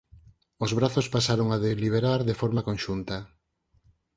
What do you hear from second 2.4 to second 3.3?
forma conxunta.